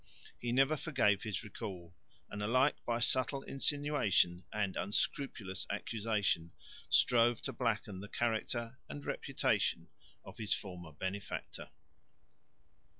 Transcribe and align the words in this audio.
He 0.39 0.51
never 0.51 0.75
forgave 0.77 1.21
his 1.21 1.43
recall, 1.43 1.93
and 2.27 2.41
alike 2.41 2.77
by 2.87 2.97
subtle 2.97 3.43
insinuation 3.43 4.45
and 4.51 4.75
unscrupulous 4.75 5.67
accusation, 5.69 6.53
strove 6.89 7.39
to 7.43 7.53
blacken 7.53 7.99
the 7.99 8.09
character 8.09 8.79
and 8.89 9.05
reputation 9.05 9.89
of 10.25 10.39
his 10.39 10.55
former 10.55 10.91
benefactor. 10.91 11.69